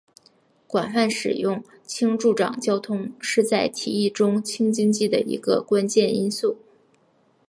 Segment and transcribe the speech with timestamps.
[0.65, 6.57] 广泛使用氢助长交通是在提议中的氢经济的一个关键因素。